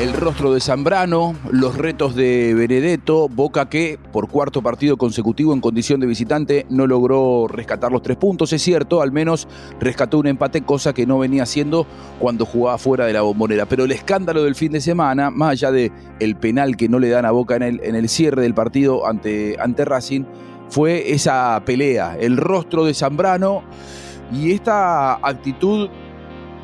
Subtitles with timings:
[0.00, 5.60] el rostro de Zambrano, los retos de Benedetto, Boca que por cuarto partido consecutivo en
[5.60, 9.46] condición de visitante no logró rescatar los tres puntos, es cierto, al menos
[9.78, 11.86] rescató un empate, cosa que no venía haciendo
[12.18, 13.66] cuando jugaba fuera de la bombonera.
[13.66, 17.10] Pero el escándalo del fin de semana, más allá de el penal que no le
[17.10, 20.24] dan a Boca en el, en el cierre del partido ante, ante Racing,
[20.70, 23.64] fue esa pelea, el rostro de Zambrano
[24.32, 25.90] y esta actitud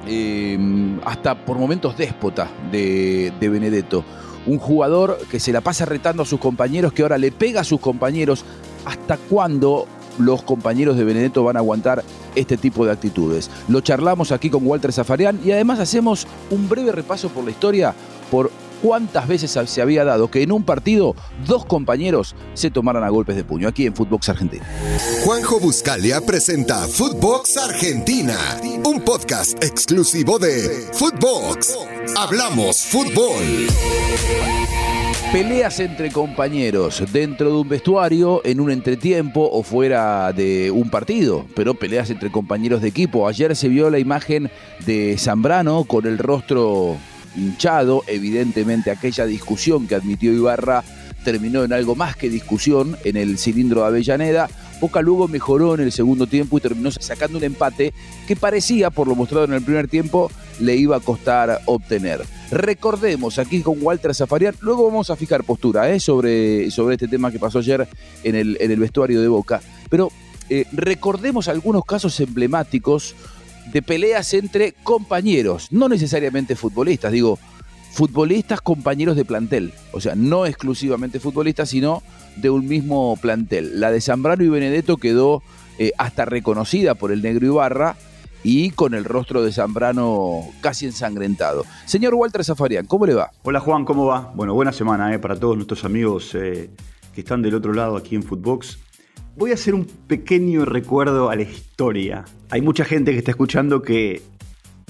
[0.07, 0.59] eh,
[1.05, 4.05] hasta por momentos déspota de, de, Benedetto.
[4.47, 7.65] Un jugador que se la pasa retando a sus compañeros, que ahora le pega a
[7.65, 8.45] sus compañeros.
[8.85, 9.87] ¿Hasta cuándo
[10.19, 12.05] los compañeros de Benedetto van a aguantar
[12.37, 13.51] este tipo de actitudes?
[13.69, 17.95] Lo charlamos aquí con Walter Zafarian y además hacemos un breve repaso por la historia,
[18.31, 18.51] por
[18.83, 21.15] cuántas veces se había dado que en un partido
[21.47, 24.65] dos compañeros se tomaran a golpes de puño aquí en Footbox Argentina.
[25.25, 28.37] Juanjo Buscalia presenta Footbox Argentina,
[28.85, 31.77] un podcast exclusivo de Footbox.
[32.17, 33.67] Hablamos fútbol.
[35.33, 41.45] Peleas entre compañeros dentro de un vestuario, en un entretiempo o fuera de un partido,
[41.55, 43.27] pero peleas entre compañeros de equipo.
[43.27, 44.51] Ayer se vio la imagen
[44.87, 46.97] de Zambrano con el rostro
[47.37, 48.03] hinchado.
[48.07, 50.85] Evidentemente aquella discusión que admitió Ibarra
[51.25, 54.49] terminó en algo más que discusión en el cilindro de Avellaneda.
[54.81, 57.93] Boca luego mejoró en el segundo tiempo y terminó sacando un empate
[58.29, 62.23] que parecía, por lo mostrado en el primer tiempo, le iba a costar obtener.
[62.51, 65.99] Recordemos aquí con Walter Zafarian, luego vamos a fijar postura ¿eh?
[65.99, 67.89] sobre, sobre este tema que pasó ayer
[68.23, 70.13] en el, en el vestuario de Boca, pero
[70.49, 73.17] eh, recordemos algunos casos emblemáticos
[73.73, 77.39] de peleas entre compañeros, no necesariamente futbolistas, digo,
[77.93, 82.03] futbolistas compañeros de plantel, o sea, no exclusivamente futbolistas, sino
[82.37, 83.81] de un mismo plantel.
[83.81, 85.43] La de Zambrano y Benedetto quedó
[85.79, 87.97] eh, hasta reconocida por el negro Ibarra
[88.43, 91.65] y con el rostro de Zambrano casi ensangrentado.
[91.85, 93.31] Señor Walter Zafarian, ¿cómo le va?
[93.43, 94.33] Hola Juan, ¿cómo va?
[94.35, 96.71] Bueno, buena semana eh, para todos nuestros amigos eh,
[97.15, 98.79] que están del otro lado aquí en Footbox.
[99.39, 102.25] Voy a hacer un pequeño recuerdo a la historia.
[102.49, 104.23] Hay mucha gente que está escuchando que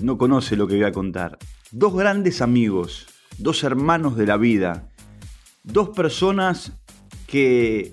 [0.00, 1.37] no conoce lo que voy a contar.
[1.72, 4.88] Dos grandes amigos, dos hermanos de la vida,
[5.65, 6.72] dos personas
[7.26, 7.93] que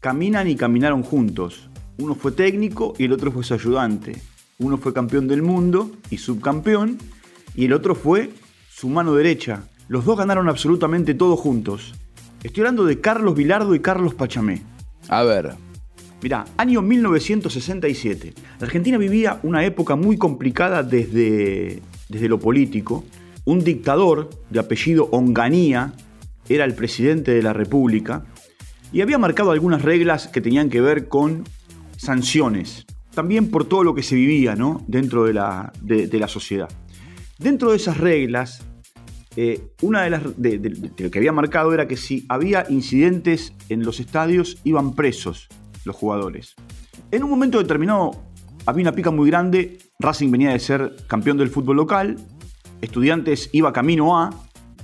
[0.00, 1.68] caminan y caminaron juntos.
[1.98, 4.16] Uno fue técnico y el otro fue su ayudante.
[4.58, 6.96] Uno fue campeón del mundo y subcampeón
[7.54, 8.30] y el otro fue
[8.70, 9.68] su mano derecha.
[9.88, 11.92] Los dos ganaron absolutamente todo juntos.
[12.42, 14.62] Estoy hablando de Carlos Vilardo y Carlos Pachamé.
[15.08, 15.54] A ver,
[16.26, 18.34] Mirá, año 1967.
[18.58, 23.04] La Argentina vivía una época muy complicada desde, desde lo político.
[23.44, 25.92] Un dictador de apellido Onganía
[26.48, 28.24] era el presidente de la República
[28.92, 31.44] y había marcado algunas reglas que tenían que ver con
[31.96, 32.86] sanciones.
[33.14, 34.84] También por todo lo que se vivía ¿no?
[34.88, 36.68] dentro de la, de, la sociedad.
[37.38, 38.64] Dentro de esas reglas,
[39.36, 40.22] eh, una de las
[40.96, 45.48] que había marcado era que si había incidentes en los estadios iban presos
[45.86, 46.54] los jugadores.
[47.10, 48.10] En un momento determinado
[48.66, 52.16] había una pica muy grande, Racing venía de ser campeón del fútbol local,
[52.82, 54.30] Estudiantes iba camino a,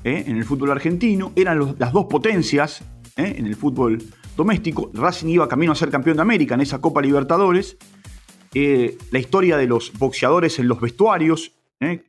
[0.04, 0.24] ¿eh?
[0.26, 2.82] en el fútbol argentino, eran las dos potencias
[3.16, 3.34] ¿eh?
[3.36, 4.02] en el fútbol
[4.36, 7.76] doméstico, Racing iba camino a ser campeón de América en esa Copa Libertadores,
[8.54, 11.52] eh, la historia de los boxeadores en los vestuarios,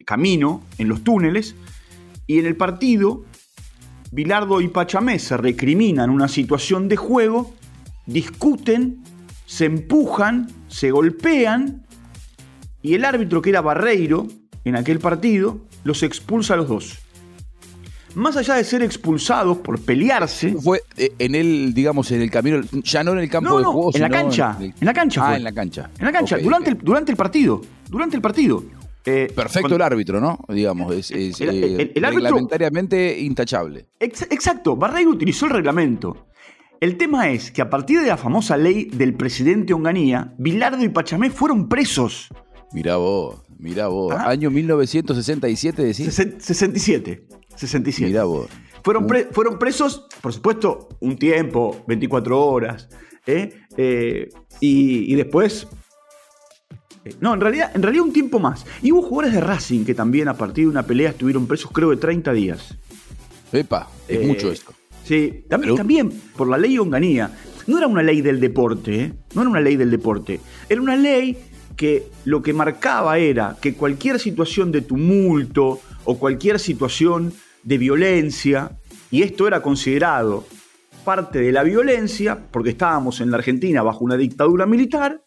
[0.05, 1.55] camino, en los túneles,
[2.27, 3.25] y en el partido,
[4.11, 7.55] Bilardo y Pachamé se recriminan una situación de juego
[8.05, 9.03] discuten,
[9.45, 11.85] se empujan, se golpean
[12.81, 14.27] y el árbitro que era Barreiro
[14.65, 16.99] en aquel partido los expulsa a los dos.
[18.15, 20.53] Más allá de ser expulsados por pelearse.
[20.53, 23.91] Fue eh, en el, digamos, en el camino, ya no en el campo de juego.
[23.93, 24.57] En la cancha.
[24.59, 25.29] En, la cancha.
[25.29, 25.89] Ah, en la cancha.
[25.97, 27.61] En la cancha, durante, El, durante el partido.
[27.89, 28.63] Durante el partido.
[29.05, 30.39] Eh, Perfecto el árbitro, ¿no?
[30.47, 33.87] Digamos, es, el, eh, reglamentariamente intachable.
[33.99, 36.27] exacto, Barreiro utilizó el reglamento.
[36.83, 40.89] El tema es que a partir de la famosa ley del presidente Onganía, Bilardo y
[40.89, 42.27] Pachamé fueron presos.
[42.73, 44.13] Mirá vos, mirá vos.
[44.13, 46.13] Año 1967, decís.
[46.13, 47.25] 67.
[47.55, 48.05] 67.
[48.05, 48.49] Mirá vos.
[48.83, 52.89] Fueron, fueron presos, por supuesto, un tiempo, 24 horas.
[53.27, 53.61] ¿eh?
[53.77, 54.27] Eh,
[54.59, 55.69] y, después
[57.05, 58.65] eh, no, en realidad, en realidad un tiempo más.
[58.81, 61.91] Y hubo jugadores de Racing que también a partir de una pelea estuvieron presos creo
[61.91, 62.77] de 30 días.
[63.53, 64.73] Epa, es mucho esto.
[65.03, 67.31] Sí, también, también por la ley Onganía.
[67.67, 69.13] No era una ley del deporte, ¿eh?
[69.35, 70.39] no era una ley del deporte.
[70.67, 71.37] Era una ley
[71.75, 77.33] que lo que marcaba era que cualquier situación de tumulto o cualquier situación
[77.63, 78.77] de violencia,
[79.09, 80.45] y esto era considerado
[81.03, 85.23] parte de la violencia, porque estábamos en la Argentina bajo una dictadura militar,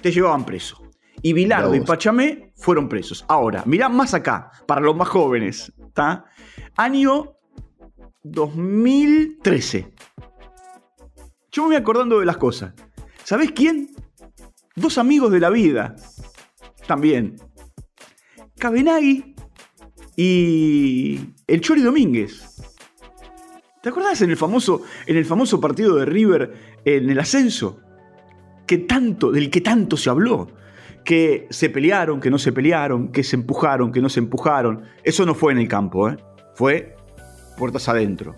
[0.00, 0.82] te llevaban preso.
[1.22, 3.24] Y Bilardo y Pachamé fueron presos.
[3.28, 5.72] Ahora, mirá más acá, para los más jóvenes.
[5.78, 6.24] ¿Está?
[6.76, 7.36] Año
[8.22, 9.92] 2013.
[11.52, 12.74] Yo me voy acordando de las cosas.
[13.24, 13.90] ¿Sabés quién?
[14.76, 15.96] Dos amigos de la vida.
[16.86, 17.36] También.
[18.58, 19.34] Cabenagui
[20.16, 22.46] y el Chori Domínguez.
[23.82, 27.80] ¿Te acordás en el famoso, en el famoso partido de River en el ascenso?
[28.66, 30.48] Que tanto, del que tanto se habló.
[31.04, 34.82] Que se pelearon, que no se pelearon, que se empujaron, que no se empujaron.
[35.02, 36.18] Eso no fue en el campo, ¿eh?
[36.54, 36.94] fue
[37.60, 38.34] puertas adentro.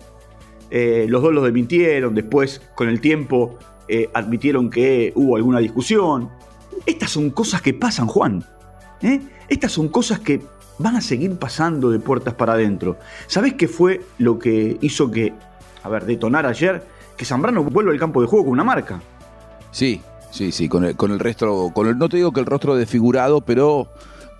[0.69, 6.29] Eh, los dos los desmintieron, después con el tiempo eh, admitieron que hubo alguna discusión.
[6.85, 8.43] Estas son cosas que pasan, Juan.
[9.01, 9.21] ¿eh?
[9.47, 10.41] Estas son cosas que
[10.79, 12.97] van a seguir pasando de puertas para adentro.
[13.27, 15.33] ¿Sabés qué fue lo que hizo que,
[15.83, 16.83] a ver, detonar ayer?
[17.15, 19.01] Que Zambrano vuelva al campo de juego con una marca.
[19.71, 22.45] Sí, sí, sí, con el, con el resto, con el, no te digo que el
[22.45, 23.87] rostro desfigurado, pero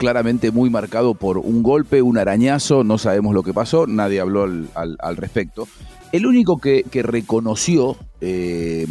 [0.03, 4.44] claramente muy marcado por un golpe, un arañazo, no sabemos lo que pasó, nadie habló
[4.44, 5.65] al, respecto.
[6.11, 8.85] El único que, reconoció eh,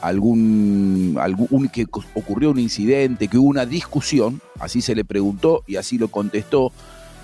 [0.00, 5.76] algún, algún, que ocurrió un incidente, que hubo una discusión, así se le preguntó y
[5.76, 6.72] así lo contestó.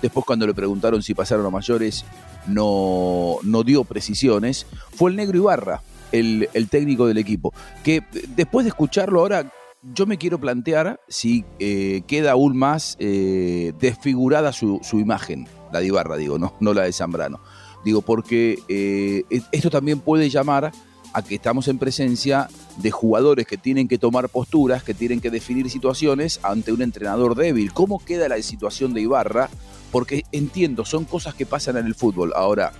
[0.01, 2.05] Después cuando le preguntaron si pasaron a mayores,
[2.47, 4.65] no, no dio precisiones.
[4.93, 5.81] Fue el negro Ibarra,
[6.13, 7.53] el, el técnico del equipo,
[7.83, 8.01] que
[8.33, 9.51] después de escucharlo ahora
[9.93, 15.87] yo me quiero plantear si eh, queda aún más eh, desfigurada su, imagen, la de
[15.87, 17.39] Ibarra, digo, no, no la de Zambrano.
[17.83, 20.71] Digo, porque eh, esto también puede llamar
[21.13, 25.29] a que estamos en presencia de jugadores que tienen que tomar posturas, que tienen que
[25.29, 27.71] definir situaciones ante un entrenador débil.
[27.71, 29.49] ¿Cómo queda la situación de Ibarra?
[29.91, 32.33] Porque entiendo, son cosas que pasan en el fútbol.
[32.35, 32.73] Ahora,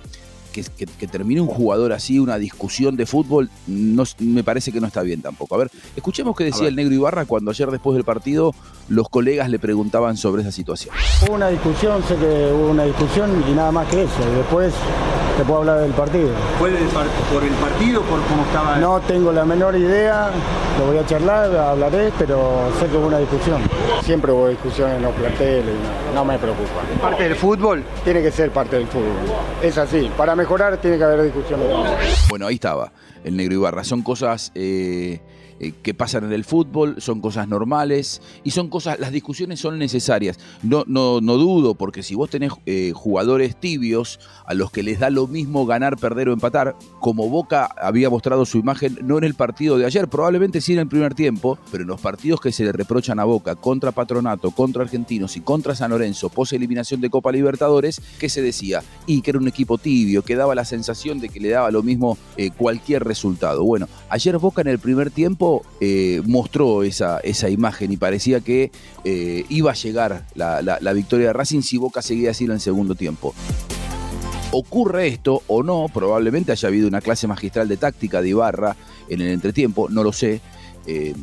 [0.62, 5.02] que, termine un jugador así, una discusión de fútbol, no, me parece que no está
[5.02, 5.54] bien tampoco.
[5.54, 8.54] A ver, escuchemos qué decía el negro Ibarra cuando ayer después del partido
[8.88, 10.94] los colegas le preguntaban sobre esa situación.
[11.26, 14.32] Hubo una discusión, sé que hubo una discusión y nada más que eso.
[14.32, 14.72] Y después
[15.36, 16.30] te puedo hablar del partido.
[16.58, 16.70] ¿Fue
[17.32, 18.76] por el partido, por cómo estaba?
[18.76, 20.30] No tengo la menor idea,
[20.78, 23.60] lo voy a charlar, hablaré, pero sé que hubo una discusión.
[24.02, 25.74] Siempre hubo discusiones en los planteles,
[26.14, 26.82] no, me preocupa.
[27.00, 27.84] ¿Parte del fútbol?
[28.04, 29.12] Tiene que ser parte del fútbol.
[29.62, 31.66] Es así, para mejorar tiene que haber discusiones.
[32.28, 32.92] Bueno, ahí estaba
[33.24, 33.84] el negro Ibarra.
[33.84, 34.52] Son cosas...
[34.54, 35.20] Eh,
[35.58, 39.78] eh, que pasan en el fútbol, son cosas normales y son cosas, las discusiones son
[39.78, 40.38] necesarias.
[40.62, 45.00] No, no, no dudo, porque si vos tenés eh, jugadores tibios a los que les
[45.00, 49.24] da lo mismo ganar, perder o empatar, como Boca había mostrado su imagen, no en
[49.24, 52.52] el partido de ayer, probablemente sí en el primer tiempo, pero en los partidos que
[52.52, 57.00] se le reprochan a Boca contra Patronato, contra Argentinos y contra San Lorenzo, pos eliminación
[57.00, 58.82] de Copa Libertadores, ¿qué se decía?
[59.06, 61.82] Y que era un equipo tibio, que daba la sensación de que le daba lo
[61.82, 63.64] mismo eh, cualquier resultado.
[63.64, 65.45] Bueno, ayer Boca en el primer tiempo
[65.80, 68.70] eh, mostró esa, esa, imagen y parecía que
[69.04, 72.94] eh, iba a llegar la, victoria de Racing si Boca seguía así en el segundo
[72.94, 73.34] tiempo.
[74.52, 78.76] Ocurre esto o no, probablemente haya habido una clase magistral de táctica de Ibarra
[79.08, 80.40] en el entretiempo, no lo sé,
[80.86, 81.14] eh,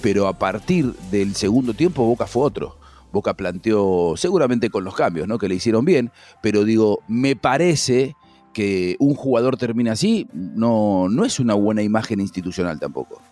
[0.00, 2.76] pero a partir del segundo tiempo Boca fue otro.
[3.12, 5.38] Boca planteó, seguramente con los cambios, ¿no?
[5.38, 6.10] Que le hicieron bien,
[6.42, 8.14] pero digo, me parece
[8.52, 13.22] que un jugador termine así, no, no es una buena imagen institucional tampoco.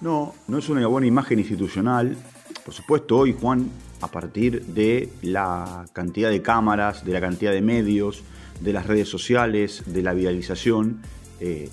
[0.00, 2.16] No, no es una buena imagen institucional.
[2.64, 3.70] Por supuesto, hoy, Juan,
[4.00, 8.22] a partir de la cantidad de cámaras, de la cantidad de medios,
[8.60, 11.00] de las redes sociales, de la viralización
[11.40, 11.68] eh,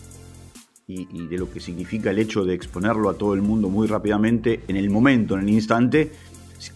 [0.88, 4.62] y, de lo que significa el hecho de exponerlo a todo el mundo muy rápidamente,
[4.68, 6.12] en el momento, en el instante,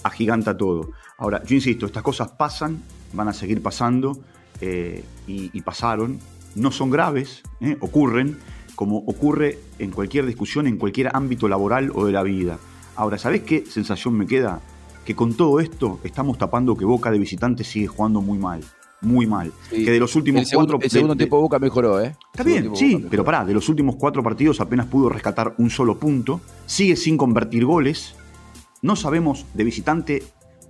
[0.03, 0.91] agiganta todo.
[1.17, 2.81] Ahora, yo insisto, estas cosas pasan,
[3.13, 4.17] van a seguir pasando
[4.61, 6.19] eh, y, pasaron,
[6.55, 8.37] no son graves, eh, ocurren,
[8.75, 12.59] como ocurre en cualquier discusión, en cualquier ámbito laboral o de la vida.
[12.95, 14.61] Ahora, ¿sabés qué sensación me queda?
[15.05, 18.61] Que con todo esto estamos tapando que Boca de visitante sigue jugando muy mal.
[19.01, 19.51] Muy mal.
[19.69, 20.79] Que de los últimos cuatro.
[20.81, 22.15] El segundo tiempo Boca mejoró, ¿eh?
[22.33, 25.99] Está bien, sí, pero pará, de los últimos cuatro partidos apenas pudo rescatar un solo
[25.99, 26.41] punto.
[26.65, 28.15] Sigue sin convertir goles.
[28.81, 30.23] No sabemos de visitante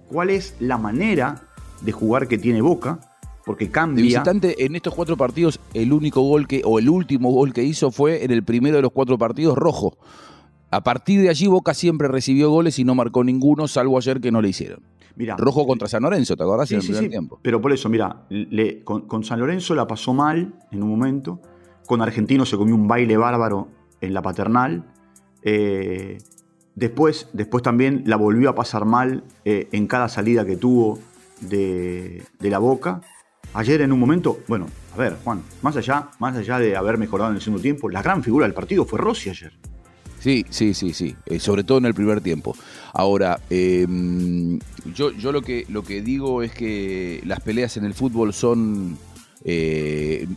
[0.10, 1.44] cuál es la manera
[1.82, 3.15] de jugar que tiene Boca
[3.46, 4.02] porque cambia.
[4.02, 7.64] De visitante en estos cuatro partidos, el único gol que, o el último gol que
[7.64, 9.98] hizo fue en el primero de los cuatro partidos rojo.
[10.72, 14.32] A partir de allí Boca siempre recibió goles y no marcó ninguno, salvo ayer que
[14.32, 14.82] no le hicieron.
[15.38, 16.72] rojo contra San Lorenzo, ¿te acordás?
[16.72, 17.40] en el primer tiempo.
[17.42, 18.26] Pero por eso, mira,
[18.84, 21.40] con, San Lorenzo la pasó mal en un momento,
[21.86, 23.70] con Argentino se comió un baile bárbaro
[24.02, 24.86] en la paternal.
[25.44, 26.18] Eh,
[26.74, 31.00] después, después también la volvió a pasar mal eh, en cada salida que tuvo
[31.42, 33.02] de, de la boca.
[33.56, 37.30] Ayer en un momento, bueno, a ver, Juan, más allá, más allá de haber mejorado
[37.30, 39.54] en el segundo tiempo, la gran figura del partido fue Rossi ayer.
[40.20, 41.16] Sí, sí, sí, sí.
[41.26, 42.54] Eh, sobre todo en el primer tiempo.
[42.92, 44.60] Ahora, em,
[44.94, 48.98] yo, yo lo que lo que digo es que las peleas en el fútbol son
[49.46, 50.28] eh,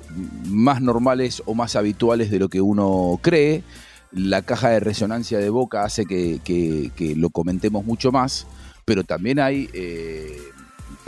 [0.47, 3.65] más normales o más habituales de lo que uno cree.
[4.13, 8.47] La caja de resonancia de Boca hace que, lo comentemos mucho más,
[8.85, 10.39] pero también hay eh,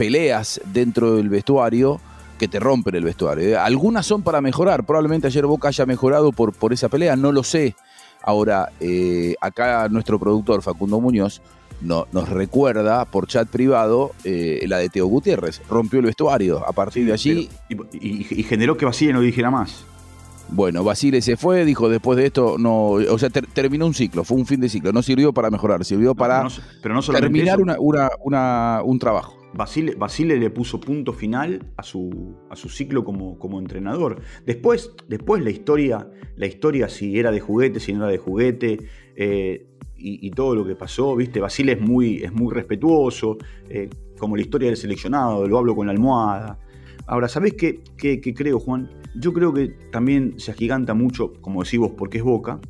[0.01, 2.01] peleas dentro del vestuario
[2.39, 3.61] que te rompen el vestuario.
[3.61, 7.45] Algunas son para mejorar, probablemente ayer Boca haya mejorado por, por esa pelea, no lo
[7.45, 7.77] sé.
[8.23, 11.43] Ahora, eh, acá nuestro productor Facundo Muñoz
[11.83, 15.61] no, nos recuerda por chat privado eh, la de Teo Gutiérrez.
[15.69, 16.67] Rompió el vestuario.
[16.67, 17.51] A partir de allí.
[17.69, 19.85] y, generó que Basile no dijera más.
[20.49, 24.39] Bueno, Basile se fue, dijo después de esto, no, o sea, terminó un ciclo, fue
[24.39, 26.49] un fin de ciclo, no sirvió para mejorar, sirvió para
[26.83, 29.40] terminar un trabajo.
[29.53, 34.21] Basile, Basile, le puso punto final a su, a su ciclo como, como entrenador.
[34.47, 38.79] Después, después la historia, la historia si era de juguete, si no era de juguete,
[39.17, 39.67] eh,
[40.03, 41.41] y, todo lo que pasó, ¿viste?
[41.41, 43.37] Basile es muy, es muy respetuoso,
[43.69, 46.59] eh, como la historia del seleccionado, lo hablo con la almohada.
[47.07, 48.91] Ahora, ¿sabés qué, qué, creo, Juan?
[49.15, 52.61] Yo creo que también se agiganta mucho, como decís vos, porque es Boca,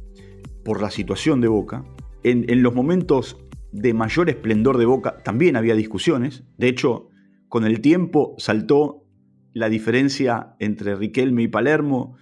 [0.65, 1.85] por la situación de Boca.
[2.25, 3.37] En, en los momentos
[3.73, 6.45] de mayor esplendor de Boca también había discusiones.
[6.57, 7.09] De hecho,
[7.49, 9.05] con el tiempo saltó
[9.53, 12.17] la diferencia entre Riquelme y Palermo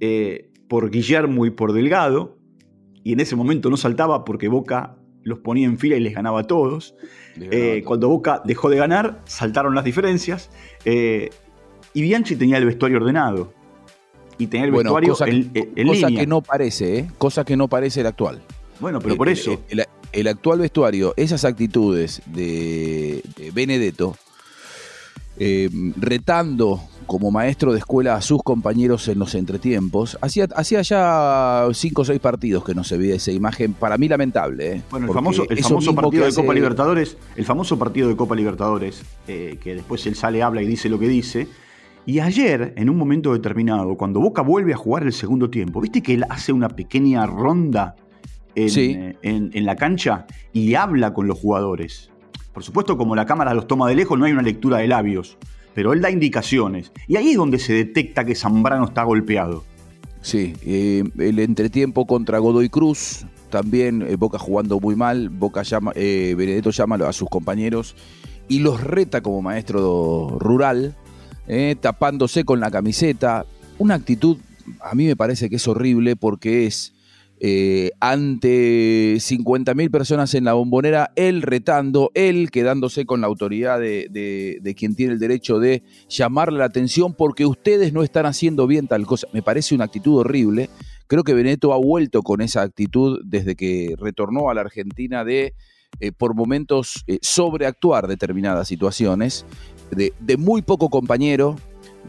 [0.00, 2.38] eh, por Guillermo y por Delgado
[3.02, 6.40] y en ese momento no saltaba porque Boca los ponía en fila y les ganaba
[6.40, 6.94] a todos.
[7.40, 10.50] Eh, cuando Boca dejó de ganar, saltaron las diferencias.
[10.84, 11.30] Eh,
[11.94, 13.52] y Bianchi tenía el vestuario ordenado.
[14.38, 15.50] Y tenía el vestuario cosa, en,
[15.86, 17.10] cosa que no parece, ¿eh?
[17.18, 18.42] Cosa que no parece el actual.
[18.78, 19.60] Bueno, pero por eso.
[19.68, 19.84] El,
[20.28, 23.22] actual vestuario, esas actitudes de,
[23.54, 24.16] Benedetto,
[25.96, 30.18] retando como maestro de escuela a sus compañeros en los entretiempos.
[30.20, 34.06] Hacía, hacía ya cinco o seis partidos que no se veía esa imagen, para mí
[34.08, 34.72] lamentable.
[34.72, 34.82] ¿eh?
[34.90, 39.02] Bueno, el famoso, el famoso partido de Copa Libertadores, el famoso partido de Copa Libertadores,
[39.26, 41.48] eh, que después él sale, habla y dice lo que dice.
[42.04, 46.02] Y ayer, en un momento determinado, cuando Boca vuelve a jugar el segundo tiempo, viste
[46.02, 47.96] que él hace una pequeña ronda
[48.54, 52.10] en, en la cancha y habla con los jugadores.
[52.52, 55.38] Por supuesto, como la cámara los toma de lejos, no hay una lectura de labios
[55.78, 56.90] pero él da indicaciones.
[57.06, 59.62] Y ahí es donde se detecta que Zambrano está golpeado.
[60.22, 65.92] Sí, eh, el entretiempo contra Godoy Cruz, también eh, Boca jugando muy mal, Boca llama,
[65.94, 67.94] eh, Benedetto llama a sus compañeros
[68.48, 70.96] y los reta como maestro rural,
[71.80, 73.46] tapándose con la camiseta.
[73.78, 74.38] Una actitud,
[74.80, 76.92] a mí me parece que es horrible porque es
[77.40, 84.74] eh, ante 50.000 personas en la bombonera, él retando, él quedándose con la autoridad de,
[84.76, 89.06] quien tiene el derecho de llamarle la atención porque ustedes no están haciendo bien tal
[89.06, 89.28] cosa.
[89.32, 90.68] Me parece una actitud horrible.
[91.06, 95.54] Creo que Benedetto ha vuelto con esa actitud desde que retornó a la Argentina de,
[96.00, 99.46] eh, por momentos, eh, sobreactuar determinadas situaciones,
[99.90, 101.56] de, de muy poco compañero,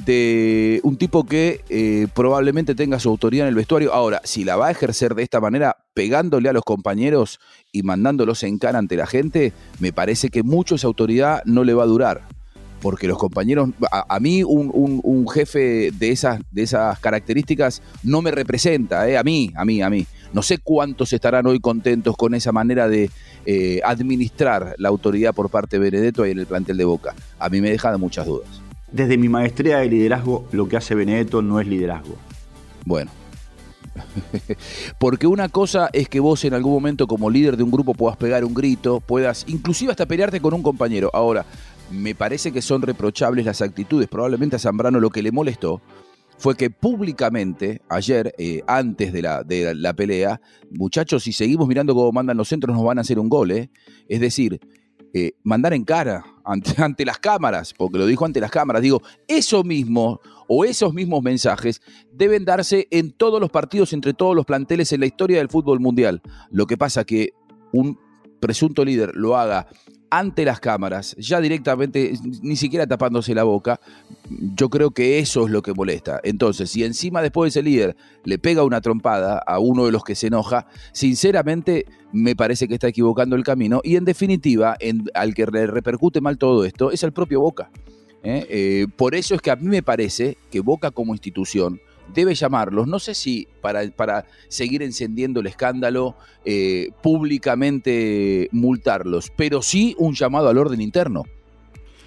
[0.06, 3.94] de un tipo que eh, probablemente tenga su autoridad en el vestuario.
[3.94, 7.40] Ahora, si la va a ejercer de esta manera, pegándole a los compañeros
[7.72, 11.74] y mandándolos en cara ante la gente, me parece que mucho esa autoridad no le
[11.74, 12.22] va a durar.
[12.82, 19.10] Porque los compañeros, a, mí un, jefe de esas, de esas características no me representa,
[19.10, 20.08] eh, a mí, a mí, a mí.
[20.32, 23.10] No sé cuántos estarán hoy contentos con esa manera de
[23.46, 27.16] eh, administrar la autoridad por parte de Benedetto ahí en el plantel de Boca.
[27.38, 28.69] A mí me deja de muchas dudas.
[28.92, 32.16] Desde mi maestría de liderazgo, lo que hace Benedetto no es liderazgo.
[32.86, 33.12] Bueno.
[35.00, 38.18] Porque una cosa es que vos en algún momento como líder de un grupo puedas
[38.18, 41.10] pegar un grito, puedas inclusive hasta pelearte con un compañero.
[41.14, 41.46] Ahora,
[41.92, 44.08] me parece que son reprochables las actitudes.
[44.08, 45.82] Probablemente a Zambrano lo que le molestó
[46.38, 50.40] fue que públicamente, ayer, eh, antes de la, de la pelea,
[50.72, 53.52] muchachos, si seguimos mirando cómo mandan los centros, nos van a hacer un gol.
[53.52, 53.70] ¿eh?
[54.08, 54.60] Es decir,
[55.14, 56.24] eh, mandar en cara
[56.78, 61.22] ante, las cámaras, porque lo dijo ante las cámaras, digo, eso mismo o esos mismos
[61.22, 65.50] mensajes deben darse en todos los partidos, entre todos los planteles en la historia del
[65.50, 66.22] fútbol mundial.
[66.50, 67.34] Lo que pasa que
[67.72, 68.00] un
[68.40, 69.68] presunto líder lo haga
[70.12, 73.80] ante las cámaras, ya directamente, ni siquiera tapándose la boca,
[74.56, 76.20] yo creo que eso es lo que molesta.
[76.24, 80.16] Entonces, si encima después ese líder le pega una trompada a uno de los que
[80.16, 84.78] se enoja, sinceramente me parece que está equivocando el camino y en definitiva,
[85.14, 87.70] al que le repercute mal todo esto es el propio Boca.
[88.24, 88.46] ¿eh?
[88.50, 91.80] Eh, por eso es que a mí me parece que Boca como institución
[92.14, 99.62] debe llamarlos, no sé si para, para seguir encendiendo el escándalo, eh, públicamente multarlos, pero
[99.62, 101.24] sí un llamado al orden interno.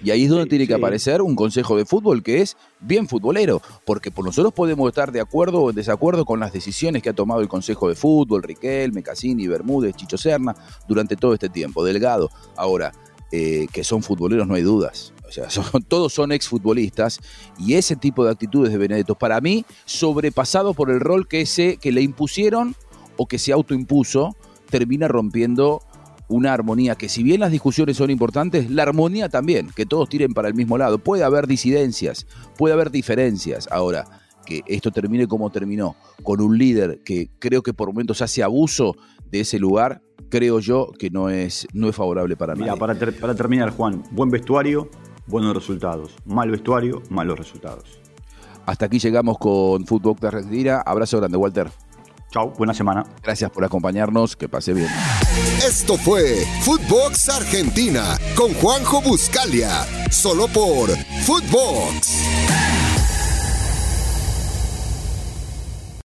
[0.03, 3.61] Y ahí es donde tiene que aparecer un consejo de fútbol que es bien futbolero,
[3.85, 7.13] porque por nosotros podemos estar de acuerdo o en desacuerdo con las decisiones que ha
[7.13, 10.55] tomado el Consejo de Fútbol, Riquelme, Cassini, Bermúdez, Chicho Serna,
[10.89, 12.29] durante todo este tiempo, Delgado.
[12.57, 12.91] Ahora,
[13.31, 15.13] eh, que son futboleros no hay dudas.
[15.33, 15.47] Sea,
[15.87, 17.19] todos son exfutbolistas
[17.57, 21.77] y ese tipo de actitudes de Benedetto, para mí, sobrepasado por el rol que, ese,
[21.77, 22.75] que le impusieron
[23.17, 24.35] o que se autoimpuso,
[24.69, 25.81] termina rompiendo
[26.27, 30.33] una armonía que si bien las discusiones son importantes, la armonía también, que todos tiren
[30.33, 30.99] para el mismo lado.
[30.99, 33.67] Puede haber disidencias, puede haber diferencias.
[33.71, 34.05] Ahora,
[34.45, 38.95] que esto termine como terminó, con un líder que creo que por momentos hace abuso
[39.31, 42.65] de ese lugar, creo yo que no es, no es favorable para mí.
[42.79, 44.89] Para, para terminar, Juan, buen vestuario,
[45.27, 46.15] buenos resultados.
[46.25, 47.99] Mal vestuario, malos resultados.
[48.65, 50.81] Hasta aquí llegamos con Fútbol de Argentina.
[50.85, 51.69] Abrazo grande, Walter.
[52.31, 53.05] Chao, buena semana.
[53.21, 54.89] Gracias por acompañarnos, que pase bien.
[55.63, 60.89] Esto fue Footbox Argentina con Juanjo Buscalia, solo por
[61.25, 62.62] Footbox.